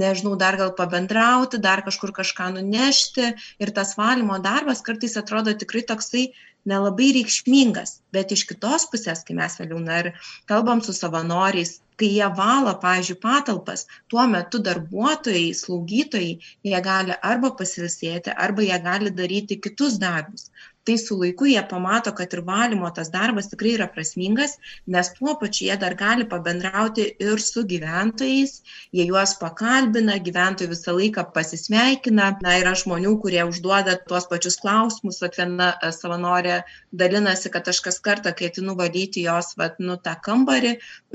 [0.02, 3.32] nežinau dar gal pabendrauti dar kažkur kažką nunešti.
[3.64, 6.24] Ir tas valymo darbas kartais atrodo tikrai toksai
[6.70, 7.98] nelabai reikšmingas.
[8.14, 10.12] Bet iš kitos pusės kai mes vėliau na ir
[10.50, 16.30] kalbam su savanoriais kai jie valo pavyzdžiui patalpas tuo metu darbuotojai slaugytojai
[16.68, 20.48] jie gali arba pasiilsėti arba jie gali daryti kitus darbus
[20.84, 24.56] tai su laiku jie pamato kad ir valymo tas darbas tikrai yra prasmingas
[24.94, 28.54] nes tuo pačiu jie dar gali pabendrauti ir su gyventojais
[28.96, 32.30] jie juos pakalbina gyventojai visą laiką pasisveikina.
[32.46, 36.56] Na yra žmonių kurie užduoda tuos pačius klausimus vat viena e, savanorė
[37.02, 40.72] dalinasi kad aš kas kartą kai ateinu valyti jos vat nu tą kambarį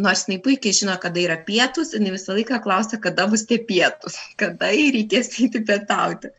[0.08, 4.22] nors jinai puikiai žino kada yra pietūs jinai visą laiką klausia kada bus tie pietūs
[4.42, 6.34] kada jai reikės eiti pietauti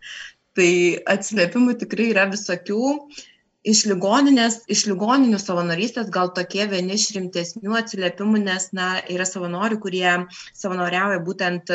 [0.57, 0.71] tai
[1.15, 2.93] atsiliepimų tikrai yra visokių.
[3.67, 9.81] Iš ligoninės, iš ligoninių savanorystės gal tokie vieni iš rimtesnių atsiliepimų, nes na, yra savanorių,
[9.83, 10.13] kurie
[10.55, 11.73] savanoriauja būtent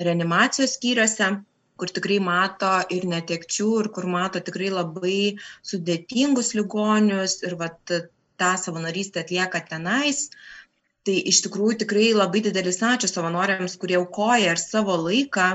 [0.00, 1.28] reanimacijos skyriuose,
[1.76, 5.20] kur tikrai mato ir netekčių, ir kur mato tikrai labai
[5.68, 7.96] sudėtingus ligonius ir vat,
[8.40, 10.30] tą savanorystę atlieka tenais.
[10.30, 10.63] Uh,
[11.08, 15.48] tai iš tikrųjų tikrai labai didelis ačiū savanoriams kurie aukoja ir savo laiką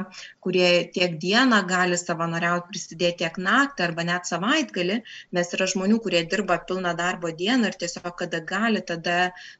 [0.45, 4.99] kurie tiek dieną gali savanoriaut prisidėt tiek naktį arba net savaitgalį
[5.37, 9.19] nes yra žmonių kurie dirba pilną darbo dieną ir tiesiog kada gali tada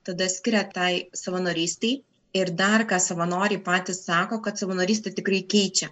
[0.10, 1.99] tada skiria tai savanorystei.
[2.38, 5.88] Ir dar ką savanoriai patys sako kad savanorystė tikrai keičia.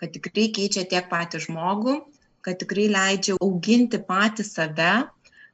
[0.00, 1.98] Kad tikrai keičia tiek patį žmogų
[2.48, 4.92] kad tikrai leidžia auginti patį save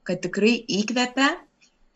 [0.07, 1.31] kad tikrai įkvepia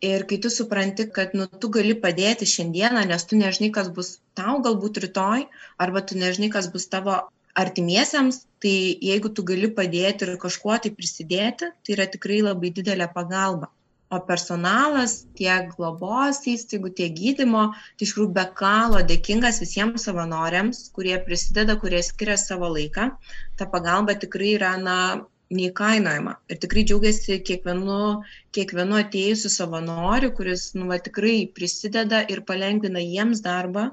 [0.01, 4.11] ir kai tu supranti kad nu tu gali padėti šiandieną nes tu nežinai kas bus
[4.39, 5.43] tau galbūt rytoj
[5.85, 7.17] arba tu nežinai kas bus tavo
[7.63, 8.75] artimiesiems tai
[9.09, 13.71] jeigu tu gali padėti ir kažkuo tai prisidėti tai yra tikrai labai didelė pagalba.
[14.09, 20.79] O personalas tiek globos įstaigų tiek gydymo tai iš tikrųjų be galo dėkingas visiems savanoriams
[20.95, 23.11] kurie prisideda kurie skiria savo laiką.
[23.57, 24.97] Ta pagalba tikrai yra na
[25.57, 26.35] neįkainojama.
[26.53, 27.97] Ir tikrai džiaugiasi kiekvienu
[28.57, 33.89] kiekvienu atėjusiu savanoriu kuris nu va tikrai prisideda ir palengvina jiems darbą.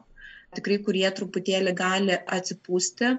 [0.56, 3.16] Tikrai kurie truputėlį gali atsipūsti.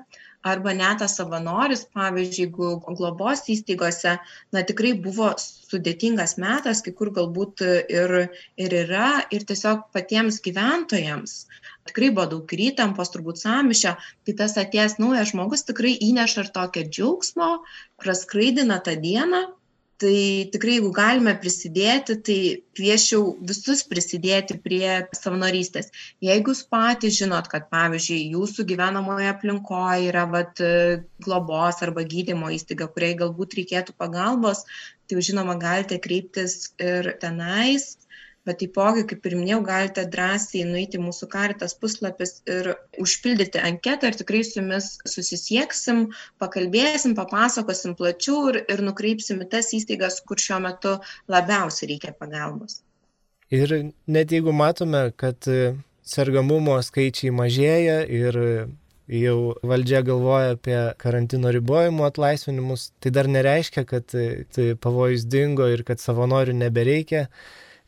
[0.47, 2.67] Arba net tas savanoris pavyzdžiui jeigu
[3.00, 4.13] globos įstaigose
[4.56, 8.13] na tikrai buvo sudėtingas metas kai kur galbūt ir
[8.65, 11.36] ir yra ir tiesiog patiems gyventojams
[11.89, 13.93] tikrai buvo daug ir įtampos turbūt sąmyšio
[14.28, 17.52] tai tas atėjęs naujas žmogus tikrai įneša ir tokio džiaugsmo
[18.04, 19.47] praskraidina tą dieną.
[19.97, 20.17] Tai
[20.54, 22.38] tikrai jeigu galime prisidėti tai
[22.78, 25.89] kviesčiau visus prisidėti prie savanorystės.
[26.21, 30.62] Jeigu jūs patys žinot kad pavyzdžiui jūsų gyvenamoj aplinkoj yra vat
[31.26, 34.67] globos arba gydymo įstaiga kuriai galbūt reikėtų pagalbos
[35.08, 37.95] tai jūs žinoma galite kreiptis ir tenais
[38.48, 42.72] bet taipogi kaip ir minėjau galite drąsiai nueiti į mūsų karitas puslapis ir
[43.04, 46.08] užpildyti anketą ir tikrai su jumis susisieksim
[46.44, 50.98] pakalbėsim papasakosim plačiau ir ir nukreipsim į tas įstaigas kur šiuo metu
[51.32, 52.82] labiausiai reikia pagalbos
[53.54, 55.52] ir net jeigu matome kad
[56.08, 58.44] sergamumo skaičiai mažėja ir
[59.08, 65.84] jau valdžia galvoja apie karantino ribojimų atlaisvinimus, tai dar nereiškia, kad tai pavojus dingo ir
[65.88, 67.28] kad savanorių nebereikia.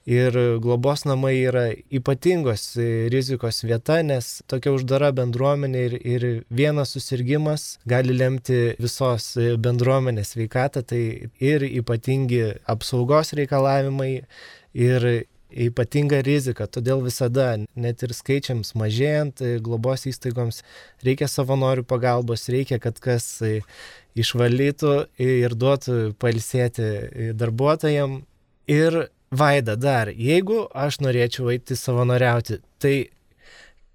[0.07, 0.33] Ir
[0.63, 2.77] globos namai yra ypatingos
[3.11, 10.85] rizikos vieta, nes tokia uždara bendruomenė ir, ir vienas susirgymas gali lemti visos bendruomenės veikatą,
[10.87, 11.03] tai
[11.43, 14.23] ir ypatingi apsaugos reikalavimai,
[14.73, 15.09] ir
[15.49, 16.67] ypatinga rizika.
[16.69, 20.63] Todėl visada, net ir skaičiams mažėjant, globos įstaigoms
[21.05, 23.41] reikia savanorių pagalbos, reikia, kad kas
[24.19, 28.25] išvalytų ir duotų palsėti darbuotojams.
[28.69, 32.95] Ir Vaida, dar, jeigu aš norėčiau eiti savanoriauti, tai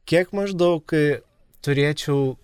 [0.06, 0.94] kiek maždaug
[1.64, 2.36] turėčiau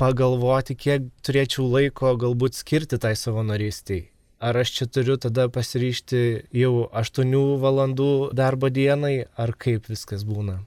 [0.00, 4.06] pagalvoti, kiek turėčiau laiko galbūt skirti tai savanorystiai?
[4.42, 6.22] Ar aš čia turiu tada pasiryšti
[6.58, 10.62] jau 8 valandų darbo dienai, ar kaip viskas būna?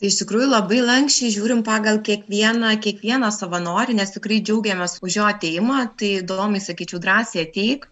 [0.00, 5.28] Tai iš tikrųjų labai lankščiai žiūrim pagal kiekvieną, kiekvieną savanorį, nes tikrai džiaugiamės už jo
[5.28, 7.86] ateimą, tai įdomiai sakyčiau drąsiai ateik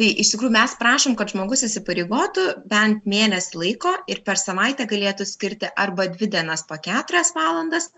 [0.00, 5.26] tai iš tikrųjų mes prašom kad žmogus įsipareigotų bent mėnesį laiko ir per savaitę galėtų
[5.28, 7.90] skirti arba dvi dienas po keturias valandas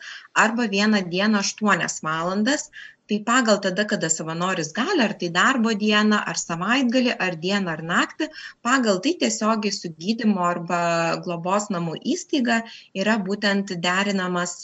[0.44, 2.72] arba vieną dieną aštuonias valandas.
[3.10, 7.82] Tai pagal tada kada savanoris gali ar tai darbo dieną ar savaitgalį ar dieną ar
[7.86, 8.28] naktį
[8.66, 10.82] pagal tai tiesiogiai su gydymo arba
[11.26, 12.62] globos namų įstaiga
[12.98, 14.62] yra būtent derinamas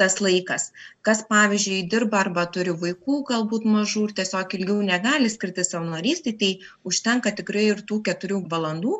[0.00, 0.72] tas laikas
[1.04, 6.50] kas pavyzdžiui dirba arba turi vaikų galbūt mažų ir tiesiog ilgiau negali skirti savanorystei tai
[6.88, 8.94] užtenka tikrai ir tų keturių valandų.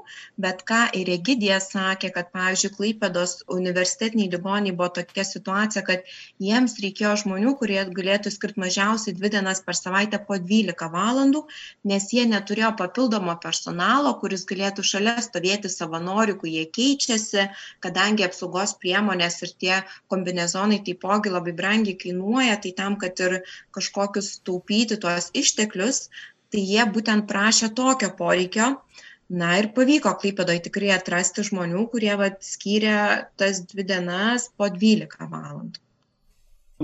[0.44, 6.04] Bet ką ir egidija sakė kad pavyzdžiui klaipėdos universitetinėj ligoninėj buvo tokia situacija kad
[6.44, 11.44] jiems reikėjo žmonių kurie galėtų skirt mažiausiai dvi dienas per savaitę po dvylika valandų
[11.92, 17.48] nes jie neturėjo papildomo personalo kuris galėtų šalia stovėti savanorių kai jie keičiasi
[17.86, 19.74] kadangi apsaugos priemonės ir tie
[20.12, 26.10] kombinezonai taipogi labai brangiai brangiai kainuoja, tai tam, kad ir kažkokius taupyti tuos išteklius,
[26.50, 28.80] tai jie būtent prašė tokio poreikio.
[29.28, 35.30] Na ir pavyko Klaipėdoje tikrai atrasti žmonių, kurie vat, skyrė tas dvi dienas po 12
[35.30, 35.80] valandų.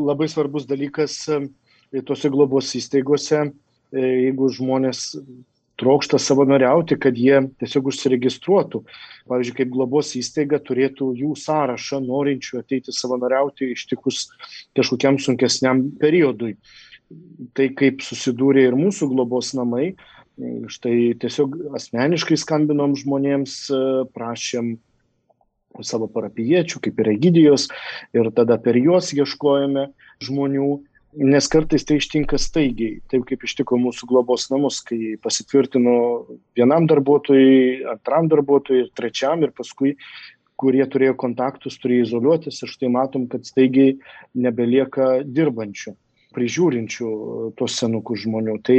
[0.01, 3.53] Labai svarbus dalykas e, tuose globos įstaigose,
[3.93, 5.21] e, jeigu žmonės
[5.81, 8.83] trokšta savanoriauti, kad jie tiesiog užsiregistruotų.
[9.31, 14.29] Pavyzdžiui, kaip globos įstaiga turėtų jų sąrašą norinčių ateiti savanoriauti ištikus
[14.77, 16.57] kažkokiam sunkesniam periodui.
[17.59, 19.95] Tai kaip susidūrė ir mūsų globos namai,
[20.71, 23.57] štai tiesiog asmeniškai skambinom žmonėms,
[24.15, 24.77] prašėm
[25.87, 27.69] savo parapiečių, kaip ir Egidijos,
[28.17, 29.89] ir tada per juos ieškojame
[30.25, 30.71] žmonių
[31.13, 35.95] nes kartais tai ištinka staigiai taip kaip ištiko mūsų globos namus kai pasitvirtino
[36.59, 39.97] vienam darbuotojui antram darbuotojui ir trečiam ir paskui
[40.61, 43.97] kurie turėjo kontaktus turėjo izoliuotis ir štai matom kad staigiai
[44.39, 45.97] nebelieka dirbančių
[46.37, 47.11] prižiūrinčių
[47.59, 48.59] tuos senukus žmonių.
[48.63, 48.79] Tai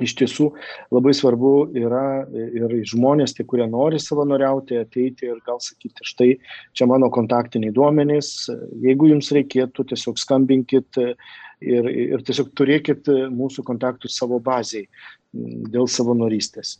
[0.00, 0.48] iš tiesų
[0.94, 6.30] labai svarbu yra ir žmonės tie kurie nori savanoriauti ateiti ir gal sakyti štai
[6.72, 8.48] čia mano kontaktiniai duomenys
[8.84, 14.88] jeigu jums reikėtų tiesiog skambinkit ir ir tiesiog turėkit mūsų kontaktus savo bazėj
[15.32, 16.78] dėl savanorystės.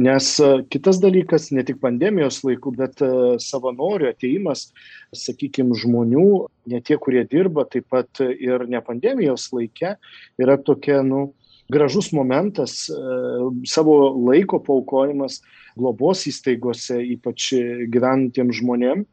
[0.00, 0.28] Nes
[0.72, 3.02] kitas dalykas, ne tik pandemijos laikų, bet
[3.44, 4.70] savanorių ateimas,
[5.12, 6.28] sakykime, žmonių,
[6.72, 9.98] ne tie, kurie dirba, taip pat ir ne pandemijos laikė,
[10.40, 11.34] yra tokia, nu,
[11.70, 12.98] gražus momentas, e,
[13.70, 13.96] savo
[14.28, 15.40] laiko paukojimas
[15.78, 17.52] globos įstaigose, ypač
[17.92, 19.06] gyventiems žmonėm.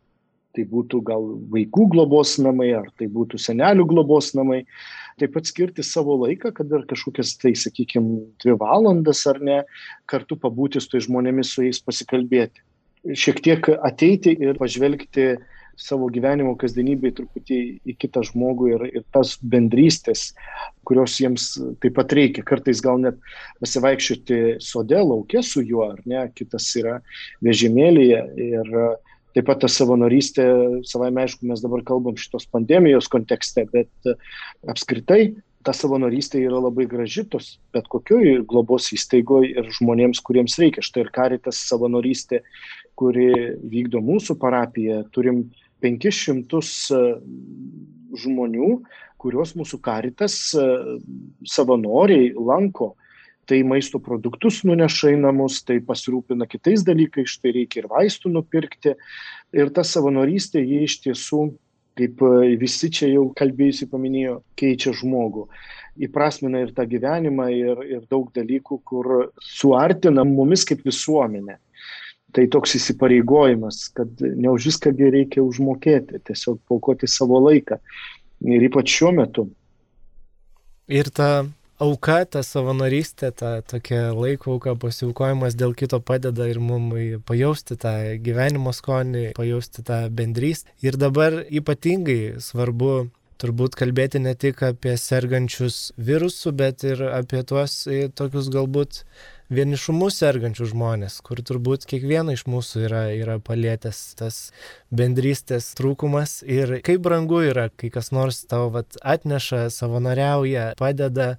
[0.57, 4.63] Tai būtų gal vaikų globos namai, ar tai būtų senelių globos namai.
[5.21, 9.59] Taip pat skirti savo laiką, kad ir kažkokias, tai sakykime, dvi valandas ar ne,
[10.09, 12.65] kartu pabūti su tai žmonėmis, su jais pasikalbėti.
[13.13, 15.27] Šiek tiek ateiti ir pažvelgti
[15.77, 20.31] savo gyvenimo kasdienybėj truputį į kitą žmogų ir, ir tas bendrystės,
[20.87, 21.51] kurios jiems
[21.83, 22.45] taip pat reikia.
[22.47, 23.19] Kartais gal net
[23.61, 26.97] pasivaikščioti sode, laukia su juo, ar ne, kitas yra
[27.45, 28.23] vežimėlėje.
[28.47, 28.71] Ir
[29.37, 30.47] taip pat ta savanorystė,
[30.89, 34.15] savai aišku, mes dabar kalbam šitos pandemijos kontekste, bet
[34.65, 35.35] apskritai
[35.67, 40.83] ta savanorystė yra labai graži tos bet kokioj globos įstaigoj ir žmonėms, kuriems reikia.
[40.85, 42.41] Štai ir karitas savanorystė,
[42.97, 43.29] kuri
[43.67, 45.43] vykdo mūsų parapiją, turim
[45.83, 46.61] 500
[46.95, 47.01] e,
[48.17, 48.71] žmonių,
[49.21, 50.65] kuriuos mūsų karitas e,
[51.47, 52.95] savanoriai lanko.
[53.47, 58.97] Tai maisto produktus nuneša į namus, tai pasirūpina kitais dalykais, štai reikia ir vaistų nupirkti.
[59.55, 61.45] Ir ta savanorystė, jie iš tiesų
[61.97, 65.47] kaip e, visi čia jau kalbėjusi paminėjo, keičia žmogų.
[66.07, 71.57] Įprasmina ir tą gyvenimą, ir, ir daug dalykų, kur suartina mumis kaip visuomenė.
[72.37, 77.79] Tai toks įsipareigojimas, kad ne už viską reikia užmokėti, tiesiog paukoti savo laiką.
[78.45, 79.47] Ir ypač šiuo metu.
[80.85, 81.47] Ir ta
[81.81, 87.93] auka, ta savanorystė, ta tokia laiko auka, pasiaukojimas dėl kito padeda ir mums pajausti tą
[88.21, 90.73] gyvenimo skonį, pajausti tą bendrystę.
[90.85, 93.07] Ir dabar ypatingai svarbu
[93.41, 97.83] turbūt kalbėti ne tik apie sergančius virusų, bet ir apie tuos
[98.17, 99.03] tokius galbūt
[99.53, 104.39] vienišumu sergančių žmonės, kur turbūt kiekvieno iš mūsų yra, yra palėtęs tas
[104.91, 111.35] bendrystės trūkumas ir kaip brangu yra, kai kas nors tau vat, atneša, savanoriauja, padeda,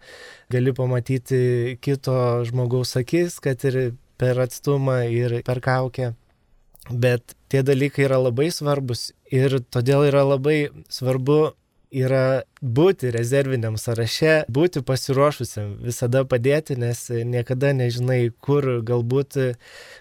[0.52, 2.18] gali pamatyti kito
[2.48, 6.14] žmogaus akis, kad ir per atstumą ir per kaukę.
[6.88, 11.52] Bet tie dalykai yra labai svarbus ir todėl yra labai svarbu
[11.94, 19.38] yra būti rezerviniam sąraše, būti pasiruošusiam, visada padėti, nes niekada nežinai, kur galbūt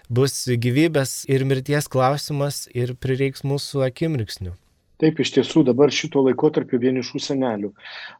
[0.08, 4.54] bus gyvybės ir mirties klausimas ir prireiks mūsų akimriksnių.
[4.98, 7.70] Taip, iš tiesų dabar šito laikotarpio vienišų senelių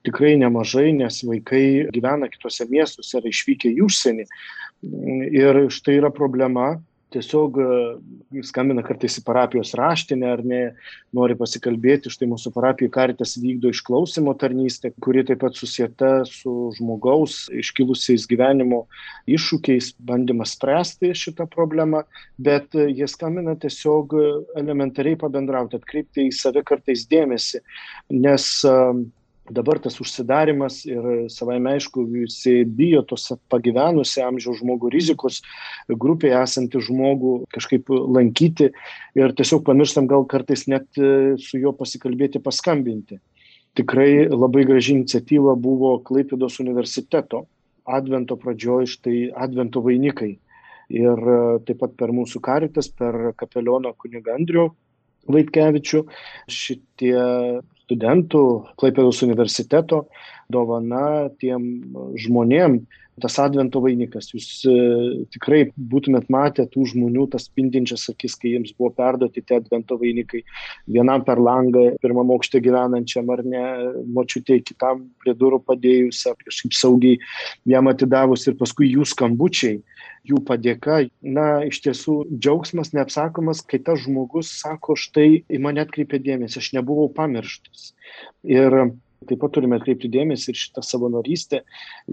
[0.06, 4.26] tikrai nemažai, nes vaikai gyvena kitose miestuose ar išvykę į užsienį.
[5.34, 6.76] Ir štai yra problema,
[7.14, 10.60] tiesiog e, skambina kartais į parapijos raštinę ar ne,
[11.16, 17.46] nori pasikalbėti, štai mūsų parapijų karitas vykdo išklausimo tarnystę, kuri taip pat susieta su žmogaus
[17.54, 18.84] iškilusiais gyvenimo
[19.30, 22.04] iššūkiais, bandymas spręsti šitą problemą,
[22.36, 24.16] bet e, jie skambina tiesiog
[24.58, 27.62] elementariai pabendrauti, atkreipti į save kartais dėmesį,
[28.18, 28.50] nes
[29.50, 35.40] dabar tas užsidarimas ir savaime aišku visi bijo tos pagyvenusi amžiaus žmogų rizikos
[35.88, 38.70] grupėje esantį žmogų kažkaip lankyti
[39.18, 43.20] ir tiesiog pamirštam gal kartais net e, su juo pasikalbėti, paskambinti.
[43.78, 47.46] Tikrai labai graži iniciatyva buvo Klaipėdos universiteto
[47.88, 50.34] advento pradžioj, štai advento vainikai.
[50.92, 54.68] Ir e, taip pat per mūsų karitas, per kapelioną kunigą Andrių
[55.28, 56.04] Vaitkevičių
[56.48, 57.18] šitie
[57.88, 58.44] studentų
[58.76, 60.04] Klaipėdos universiteto
[60.52, 61.64] dovana tiem
[62.20, 62.82] žmonėm,
[63.20, 64.30] tas advento vainikas.
[64.32, 64.74] Jūs e,
[65.34, 70.44] tikrai būtumėt matę tų žmonių tas spindinčias akis, kai jiems buvo perduoti tie advento vainikai.
[70.88, 73.64] Vienam per langą, pirmam aukšte gyvenančiam ar ne,
[74.14, 77.20] močiutė kitam prie durų padėjusią, kažkaip saugiai
[77.68, 79.82] jam atidavus ir paskui jų skambučiai
[80.28, 86.20] jų padėka, na, iš tiesų džiaugsmas neapsakomas, kai tas žmogus sako, štai į mane atkreipė
[86.24, 87.92] dėmesį, aš nebuvau pamirštas.
[88.44, 88.76] Ir
[89.26, 91.58] Taip pat turime atkreipti dėmesį ir šitą savanorystę,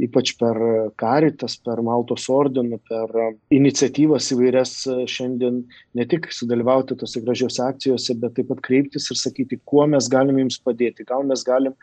[0.07, 0.57] ypač per
[0.97, 3.11] karitas, per Maltos ordiną, per
[3.53, 4.71] iniciatyvas įvairias
[5.13, 5.59] šiandien
[5.95, 10.41] ne tik sudalyvauti tose gražiose akcijose, bet taip pat kreiptis ir sakyti, kuo mes galime
[10.41, 11.05] jums padėti.
[11.05, 11.75] Gal mes galim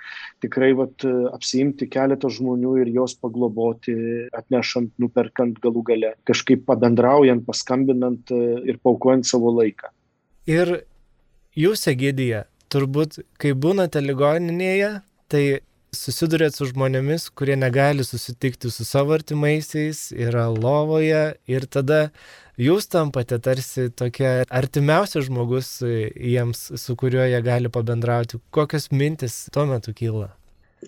[0.43, 1.07] tikrai vat,
[1.37, 3.95] apsiimti keletą žmonių ir juos pagloboti,
[4.35, 9.95] atnešant, nuperkant galų gale, kažkaip pabendraujant, paskambinant ir paukojant savo laiką.
[10.51, 10.81] Ir
[11.55, 14.93] jūs, Egidija, turbūt, kai būnate ligoninėje,
[15.33, 15.45] tai
[15.93, 22.07] susidurėt su žmonėmis, kurie negali susitikti su savo artimaisiais, yra lovoje ir tada
[22.61, 28.41] jūs tampate tarsi tokia artimiausia žmogus jiems, su kuriuo jie gali pabendrauti.
[28.57, 30.31] Kokios mintis tuo metu kyla?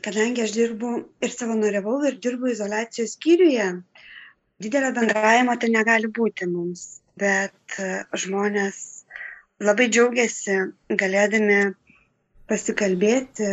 [0.05, 3.69] Kadangi aš dirbu ir savanoriavau, ir dirbu izolacijos skyriuje,
[4.65, 7.79] didelio bendravimo tai negali būti mums, bet
[8.25, 8.81] žmonės
[9.63, 10.59] labai džiaugiasi
[10.99, 11.61] galėdami
[12.51, 13.53] pasikalbėti,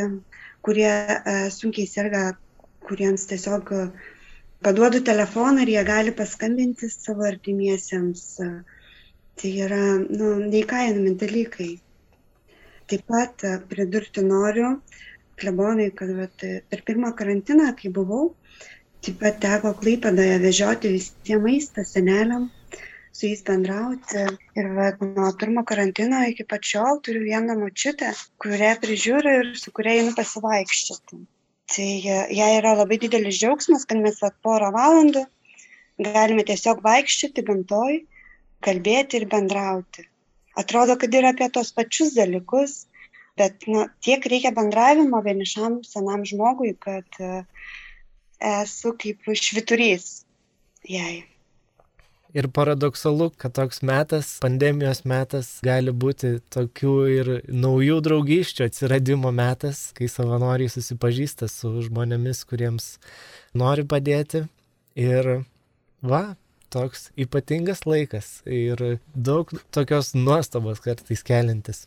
[0.66, 2.24] kurie e, sunkiai serga,
[2.88, 3.86] kuriems tiesiog e,
[4.66, 8.26] paduodu telefoną ir jie gali paskambinti savo artimiesiems.
[9.42, 11.72] Tai yra nu, neįkainami dalykai.
[12.92, 14.76] Taip pat e, pridurti noriu,
[15.42, 18.32] klebonai, kad vat, per pirmą karantiną, kai buvau,
[19.02, 22.50] taip pat teko klaipėdoje vežioti visiems maistą seneliam
[23.12, 24.24] su jais bendrauti.
[24.60, 29.74] Ir vat, nuo pirmo karantino iki pat šiol turiu vieną močiutę, kurią prižiūriu ir su
[29.76, 31.22] kuria einu pasivaikščioti.
[31.72, 35.26] Tai e, jai yra labai didelis džiaugsmas, kad mes vat, porą valandų
[36.02, 38.00] galime tiesiog vaikščioti gamtoj,
[38.66, 40.08] kalbėti ir bendrauti.
[40.62, 42.86] Atrodo, kad ir apie tos pačius dalykus,
[43.40, 47.44] bet na, tiek reikia bendravimo vienišam senam žmogui, kad e,
[48.52, 50.26] esu kaip šviturys
[50.88, 51.24] jai.
[52.32, 59.90] Ir paradoksalu, kad toks metas, pandemijos metas, gali būti tokių ir naujų draugysčių atsiradimo metas,
[59.98, 62.94] kai savanoriai susipažįsta su žmonėmis, kuriems
[63.52, 64.46] nori padėti.
[64.96, 65.44] Ir
[66.00, 66.24] va,
[66.72, 71.86] toks ypatingas laikas ir daug tokios nuostabos kartais kelintis.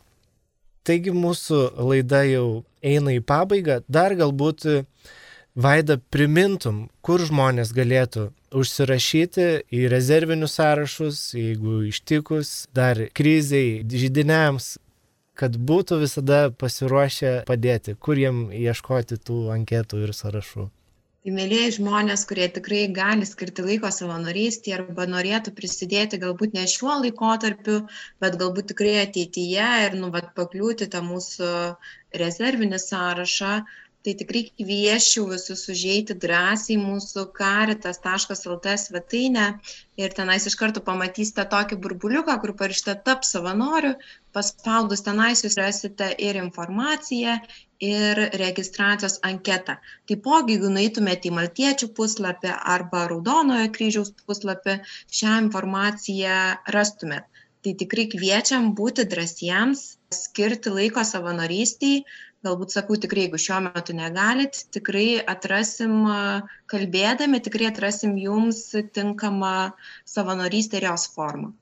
[0.85, 2.47] Taigi mūsų laida jau
[2.85, 3.81] eina į pabaigą.
[3.89, 4.67] Dar galbūt
[5.55, 8.25] Vaida primintum, kur žmonės galėtų
[8.59, 14.73] užsirašyti į rezervinius sąrašus, jeigu ištikus dar kriziai, žydiniams,
[15.39, 20.67] kad būtų visada pasiruošę padėti, kur jiem ieškoti tų anketų ir sąrašų.
[21.25, 26.99] Tai mėlyjei žmonės, kurie tikrai gali skirti laiko savanorystį arba norėtų prisidėti galbūt ne šiuo
[26.99, 27.79] laikotarpiu,
[28.21, 31.49] bet galbūt tikrai ateityje ir nu, vat, pakliūti tą mūsų
[32.21, 33.55] rezervinį sąrašą,
[34.05, 39.45] tai tikrai kvieščiau visus užeiti drąsiai mūsų karitas.lt svetainę
[40.01, 43.95] ir tenais iš karto pamatysite tokį burbuliuką, kur parašyta tap savanoriu,
[44.35, 47.39] paspaudus tenais jūs rasite ir informaciją,
[47.83, 49.79] ir registracijos anketą.
[50.07, 54.77] Taipogi, jeigu nueitumėte į Maltiečių puslapį arba Raudonojo kryžiaus puslapį,
[55.19, 56.37] šią informaciją
[56.77, 57.27] rastumėte.
[57.65, 59.79] Tai tikrai kviečiam būti drąsiems,
[60.13, 62.03] skirti laiko savanorystiai,
[62.45, 66.05] galbūt sakau tikrai, jeigu šiuo metu negalit, tikrai atrasim,
[66.71, 69.55] kalbėdami, tikrai atrasim jums tinkamą
[70.15, 71.53] savanorystę ir jos formą.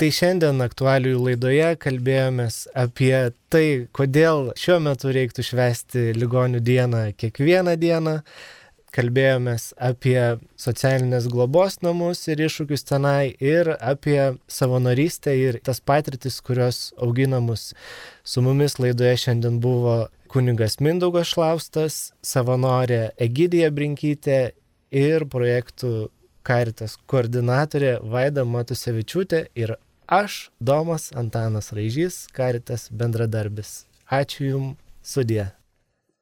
[0.00, 3.14] Tai šiandien aktualiųjų laidoje kalbėjomės apie
[3.52, 8.16] tai, kodėl šiuo metu reiktų švesti ligonių dieną kiekvieną dieną
[8.92, 10.18] kalbėjomės apie
[10.60, 17.70] socialinės globos namus ir iššūkius tenai ir apie savanorystę ir tas patirtis, kurios augina mus.
[18.24, 19.96] Su mumis laidoje šiandien buvo
[20.32, 24.54] kunigas Mindaugas Šlaustas, savanorė Egidija Brinkytė
[24.88, 26.08] ir projektų
[26.46, 29.74] Karitas koordinatorė Vaida Matusevičiūtė ir
[30.08, 33.82] aš, Domas Antanas Raižys, Karitas bendradarbis.
[34.08, 35.50] Ačiū Jums, sudė.